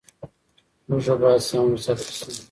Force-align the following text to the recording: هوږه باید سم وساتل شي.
هوږه 0.87 1.15
باید 1.21 1.41
سم 1.47 1.63
وساتل 1.73 2.09
شي. 2.17 2.29